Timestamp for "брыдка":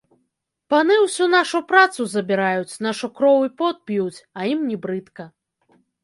4.87-5.23